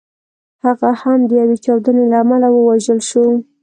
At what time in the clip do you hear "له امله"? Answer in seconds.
2.11-2.47